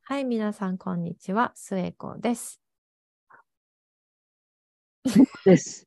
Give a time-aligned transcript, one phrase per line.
[0.00, 1.52] はい、皆さん、こんにちは。
[1.54, 2.58] スエコです。
[5.44, 5.86] です。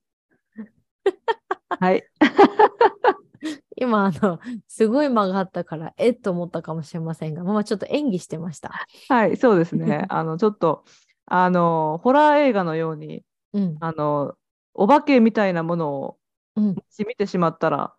[1.79, 2.03] はい。
[3.75, 8.85] 今、あの、すごい曲がったから、えっと思ったかもしれませんが、まあ、ちょっと演技してました。
[9.09, 10.05] はい、そうですね。
[10.09, 10.85] あの、ちょっと、
[11.25, 13.77] あの、ホラー映画のように、うん。
[13.79, 14.35] あの、
[14.75, 16.19] お化けみたいなものを
[16.55, 16.75] うん。
[16.99, 17.95] 見てしまったら、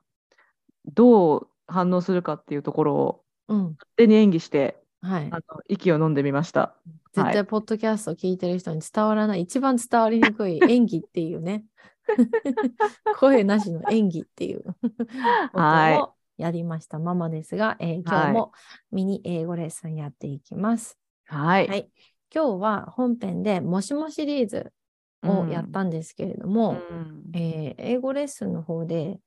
[0.85, 3.63] どう反応するかっていうところをうん。
[3.63, 5.37] 勝手に演技して、はいあ。
[5.37, 6.75] の息を飲んでみました。
[7.13, 11.65] 絶対、ポッドキャスト聞いてる人に伝わらない、一番伝わりにくい演技っていうね。
[13.19, 14.73] 声なしの演技っていうこ
[15.55, 18.53] をやりましたままですが、えー今はい日も
[18.91, 20.99] ミニ英語レッスンやっていきます。
[21.27, 21.69] はい。
[21.69, 21.91] はい
[22.35, 24.71] 今日は本編でもしもシリーズ
[25.23, 29.19] をやったんですけれども、うんえー英語レッスンの方で、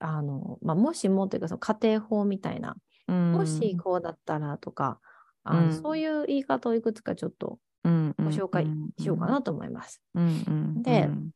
[0.00, 2.76] あの、まあ、もしもというか、その家庭法みたいな、うん
[3.12, 5.00] もしこうだったらとか、
[5.44, 5.72] あのうん。
[5.72, 8.66] そういう言い方をいくつかちょっとうんご紹介
[8.98, 10.02] しようかなと思います。
[10.14, 10.20] で
[11.02, 11.30] うん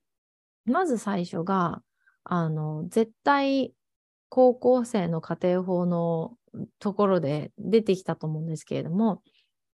[0.67, 1.81] まず最初が、
[2.25, 3.73] あの、絶対
[4.29, 6.37] 高校生の家庭法の
[6.81, 9.23] ところで出てきたと思うんですけれども、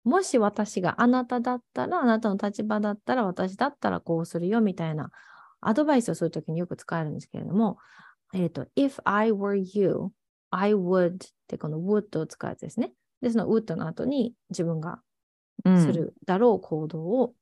[0.03, 5.11] もし私があなただったら、あなたの立場だったら、私だったらこうするよみたいな
[5.59, 7.77] アドバイスをするときによく使えるんですけれども、
[8.33, 10.11] えっ、と、if I were you,
[10.51, 12.91] I would ってこの would を使うやつですね。
[13.21, 14.99] で、その would の後に自分が
[15.65, 17.33] うんするだろう行動を、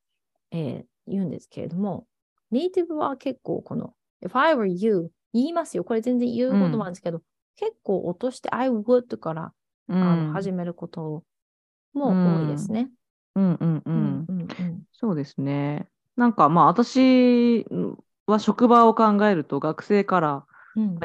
[0.50, 2.04] えー言うんですけれども、
[2.50, 5.84] ネイティブは結構この If I were you 言いますよ。
[5.84, 7.22] これ全然言うことなんですけど、
[7.54, 9.52] 結構落として I would から、
[9.88, 11.22] うんあの始めること
[11.92, 12.90] も多いですね。
[13.36, 15.88] うんうんううんんうんうんそうですね。
[16.16, 17.64] なんかまあ私
[18.26, 20.46] は職場を考えると学生から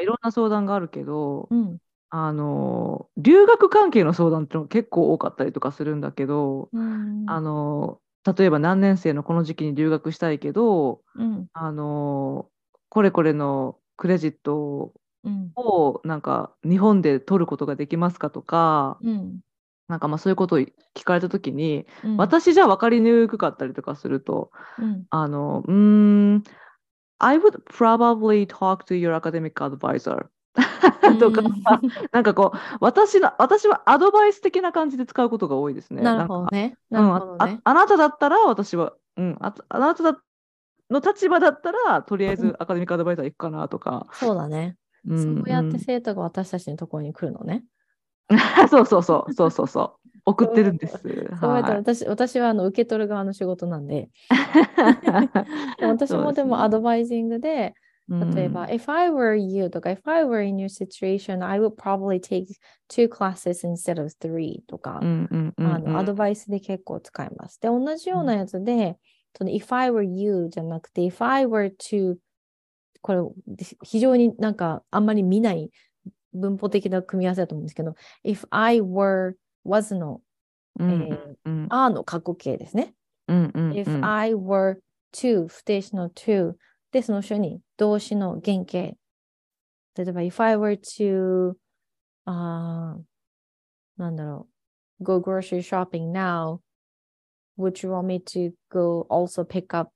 [0.02, 1.78] いろんな相談があるけど、うん
[2.14, 11.48] あの留学関係の相談ってのが結構多かったりとかするんだけど、うんあの例えば何年生のこの時期に留学したいけど、うん。
[11.54, 12.48] あの
[12.90, 15.52] これこれのクレジットうん。
[15.56, 19.40] をなんか日本で取ることができますかとか、うん。
[19.88, 20.74] なんかまあそういうことを聞
[21.04, 22.18] かれた時に、うん。
[22.18, 25.06] 私じゃ分かりにくかったりとかすると、うん。
[25.10, 26.44] あの、うーん、
[27.20, 30.28] I would probably talk to your academic advisor
[31.20, 31.42] とか、
[32.12, 36.02] なんかこう、私の、私はアドバイス的な感じで使うことが多いですね。
[36.02, 36.78] なるほどね。
[36.92, 37.60] あるほどね。
[37.64, 40.22] ああなただったら私は、うん、ああなただ
[40.90, 44.08] の立場だったら、とりあえずアカデミックアドバイザー行くかなとか。
[44.12, 44.78] そうだね。
[45.08, 47.64] うんそうやってうん生徒が私たちのところに来るのね。
[48.70, 50.02] そうそうそう、そうそうそう。
[50.26, 51.00] 送ってるんです。
[51.00, 54.10] そうやってはい私私はあの受け取る側の仕事なんで、
[55.82, 57.74] 私もでもアドバイジングで、
[58.34, 62.48] 例えば、if I were you とか、if I were in your situation, I would probably take
[62.90, 65.00] two classes instead of three とか、
[65.98, 67.60] アドバイスで結構使います。
[67.62, 68.98] で、同じようなやつで、
[69.38, 72.18] その if I were you じゃなくて、if I were to
[73.02, 73.22] これ
[73.84, 75.72] 非常になんかあんまり見ない
[76.34, 77.96] 文法的な組み合わせだと思うんですけど、
[78.26, 79.36] if I were
[79.66, 80.22] was の
[80.80, 82.94] うんえーうんあの過去形ですね。
[83.74, 84.78] if I were
[85.14, 86.54] to 不定詞の to
[86.92, 88.78] で、その後ろに動詞の原型。
[88.78, 88.96] 例
[90.08, 91.54] えば、if I were to
[92.26, 93.02] あー
[93.98, 94.48] なんだろ
[95.00, 96.60] う go grocery shopping now
[97.58, 99.92] would you want me to go also pick up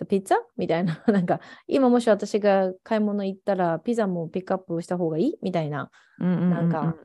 [0.00, 0.34] the pizza?
[0.56, 1.00] みたいな。
[1.06, 5.38] なんか、今もし私が買い物行ったらピザもピックアップした方がいい？
[5.40, 5.92] みたいな。
[6.18, 6.96] なんか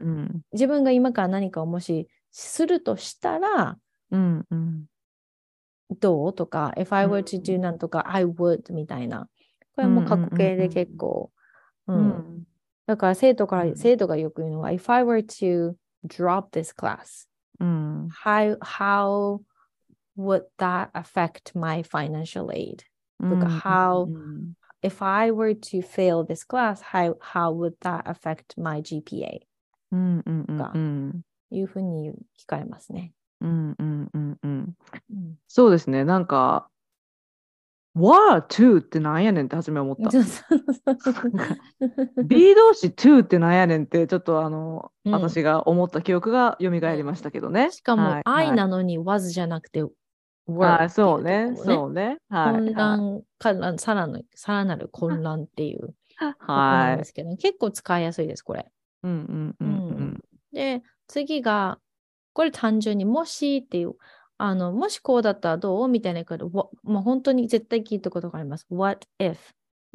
[0.53, 3.77] 自分が今から何かをもしするとしたら、
[4.09, 4.85] うんうん
[5.99, 6.33] どう？
[6.33, 9.29] とか、if I were to do なんとか、I would みたいな。
[9.75, 11.31] これも過去形で結構。
[12.85, 15.75] だから生徒から、うん生徒がよく言うのは、if I were to
[16.07, 17.27] drop this class,
[17.59, 19.39] うん、how, how
[20.17, 22.77] would that affect my financial aid?
[23.21, 24.53] とか how うん
[24.85, 29.39] If I were to fail this class, how, how would that affect my GPA?
[29.93, 31.21] うんうんうんかうん
[31.51, 33.13] いうふうに聞かれますね。
[33.39, 34.75] うんうんうんうん
[35.11, 36.69] うんそうですねなんか
[37.95, 40.09] War to ってなんやねんって初め思った。
[42.23, 47.71] B 動詞 to ってなんやねんってちょっとあの、うん私が思った記憶が蘇りましたけどね。
[47.71, 49.91] しかも、はい愛なのに was じゃなくて were
[50.47, 52.17] はい、そうね、そうね。
[52.29, 52.53] はい。
[52.53, 55.93] 混乱からさらぬさらなる混乱っていう
[56.39, 57.03] はいで。
[57.05, 58.65] すけど、結構使いやすいです、これ。
[59.03, 59.71] うんうんうんう
[60.03, 60.19] ん
[60.51, 61.79] で、次が、
[62.33, 63.95] これ単純にもしっていう、
[64.37, 65.87] あの、もしこうだったらどう？
[65.87, 68.65] みたいなこと、わもう本当に絶対聞いたことがあります。
[68.69, 69.37] What if?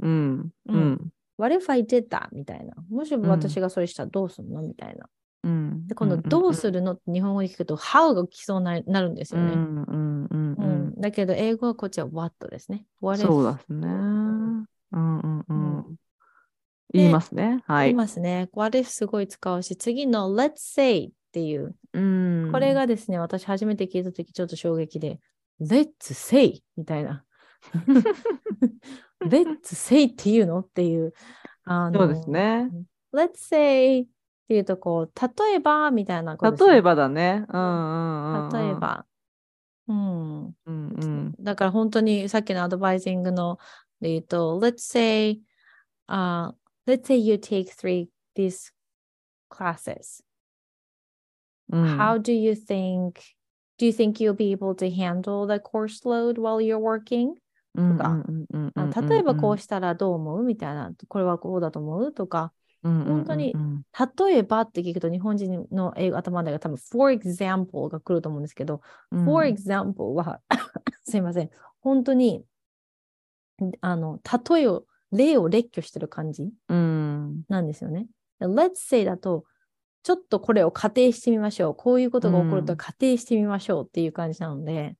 [0.00, 2.28] うんううんん What if I did that?
[2.32, 2.74] みたいな。
[2.88, 4.62] もし私がそれしたらどうするの？
[4.62, 5.08] みたいな。
[5.44, 6.92] うんで、このどうするの？
[6.92, 9.52] って日本語で聞くと how が来そうななるんですよね。
[9.54, 10.64] うんうんう
[10.96, 12.86] んだけど、英語はこっちは what ですね。
[13.00, 13.86] what そうですね。
[13.88, 15.96] うんうんううんん。
[16.92, 17.62] 言いますね。
[17.66, 17.88] はい。
[17.88, 18.48] 言いますね。
[18.52, 25.20] what if すごい使うし、次の let's say っていう、うんこれがですね、私初めて聞いたときちょっと衝撃で、
[25.60, 27.24] let's say みたいな。
[29.24, 30.60] let's say っていうの？
[30.60, 31.12] っていう。
[31.64, 32.70] あのそうですね。
[33.14, 34.06] let's say っ
[34.48, 35.90] ていうとこう、例えば？
[35.90, 37.44] みたいなことね、例えばだね。
[37.48, 38.52] うんうんうん。
[38.52, 38.74] 例え。
[38.74, 39.04] ば。
[39.88, 40.46] うん。
[40.46, 41.34] うんうん。
[41.40, 43.58] だから本当にさっきのアドバイジングの
[44.00, 45.40] で言うと、let's say,、
[46.08, 46.52] uh,
[46.86, 48.72] let's say you take three these
[49.50, 50.24] classes.
[51.70, 53.12] うん How do you think,
[53.78, 57.34] do you think you'll be able to handle the course load while you're working?
[57.74, 58.24] うんか
[59.08, 63.60] 例えばこうしたらどう思うみたいな、これはこうだと思うとか、うんうん本当にうん。
[63.60, 63.84] うん
[64.16, 68.80] 例えばって聞くと日本人の英語頭の中が多分 for example が来ると思うんですけど、
[69.10, 69.24] うん。
[69.24, 70.40] for example は
[71.04, 71.50] すいません、
[71.80, 72.44] 本当に
[73.80, 74.20] あの
[74.50, 77.42] 例えを、例を列挙してる感じうん。
[77.48, 78.06] なんですよね。
[78.40, 79.44] Let's say だと、
[80.08, 81.74] ちょっとこれを仮定してみましょう。
[81.74, 84.96] こういうことが起こると仮定してみましょうっていう感じなので、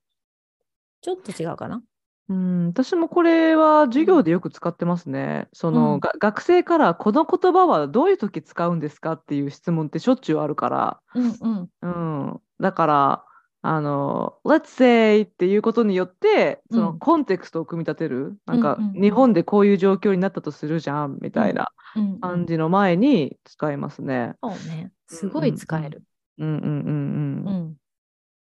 [1.01, 1.83] ちょっと違うかな？
[2.29, 5.49] うん、私もこれは授業でよく使ってますね。
[5.55, 11.71] その、うんが学生からこの言葉はどういう時使うんですかっていう質問ってしょっちゅうあるから、うんうん。
[11.81, 11.89] う
[12.35, 13.25] ん、だから、
[13.63, 24.35] あの、let's say っていうことによって、そのうんコンテクストを組み立てる、なんかうんうんうん日本でこういう状況になったとするじゃんみたいなうんうん、感じの前に使いますね。
[24.43, 24.93] そうね。
[25.09, 26.03] すごい使える。
[26.39, 27.77] うんうんうんうん。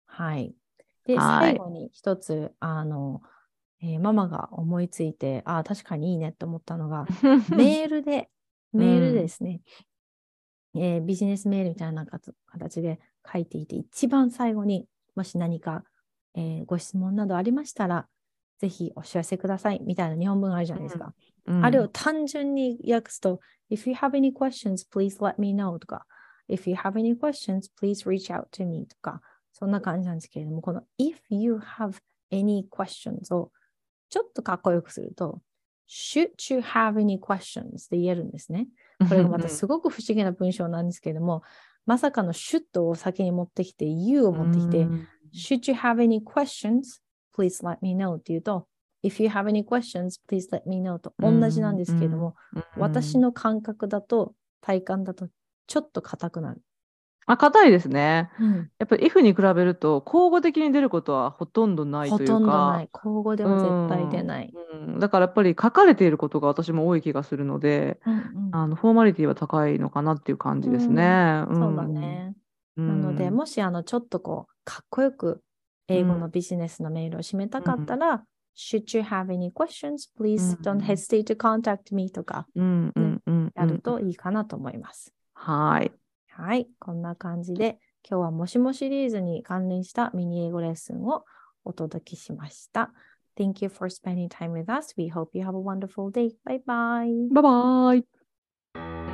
[0.08, 0.56] はい。
[1.06, 3.22] で、はい最後に一つ、あの、
[3.82, 7.06] えーママが思いついて、ああ、確かにいいねって思ったのが、
[7.52, 7.58] うん。
[7.58, 8.30] メールで、
[8.74, 9.62] うんメールでですね、
[10.76, 13.00] えービジネスメールみたいな形形で
[13.32, 15.84] 書いていて、一番最後にもし何か、
[16.36, 18.08] えーご質問などありましたら、
[18.60, 21.14] ぜひお知らせくださいみたいな日本文あるじゃないですか。
[21.46, 23.40] うんあれを単純に訳すと、
[23.70, 26.06] If you have any questions, please let me know とか、
[26.50, 29.22] If you have any questions, please reach out to me とか、
[29.52, 32.00] そんな感じなんですけれども、この If you have
[32.32, 33.52] any questions を
[34.10, 35.42] ちょっとかっこよくすると、
[35.90, 38.68] Should you have any questions で言えるんですね。
[39.08, 41.44] これがまたすごく不思議な文章なんですけれども、
[41.86, 47.02] まさかの should を先に持ってきて、you を持ってきて、うん Should you have any questions,
[47.36, 48.68] please let me know って言うと、
[49.04, 52.36] If you have any questions, please let me know と同じなんですけれども、
[52.78, 55.28] 私の感覚だと、体感だと、
[55.68, 56.62] ちょっと硬くなる。
[57.26, 58.30] あ、硬いですね。
[58.40, 62.34] うんやっぱり if に比べると、口語的に出ることはほとんどないほというか。
[62.34, 62.90] とんどない。
[62.92, 64.54] 口語では絶対出ない。
[64.74, 71.42] うん、だからやっぱり書かれていることが私も多い気がするので、うんうんあのフォーマリティは高いのかなっていう感じですね。
[71.42, 71.84] んそうだ。
[71.84, 72.36] ね。
[72.76, 75.42] なので、もしあのちょっとこう、かっこよく
[75.88, 78.24] 英語のビジネスのメールを締めたかったら、
[78.56, 85.14] Should you have any questions, please うん don't hesitate to contact me とかうんうんうんやるといいかなと思います。
[85.34, 85.92] はい。
[86.36, 87.78] はい、こんな感じで
[88.10, 91.26] 今日はもしもシリーズに関連したミニ英語レッスンを
[91.64, 92.92] お届けしました。
[93.38, 94.96] Thank you for spending time with us.
[94.98, 96.32] We hope you have a wonderful day.
[96.44, 97.30] Bye bye.
[97.32, 99.13] バイバイ。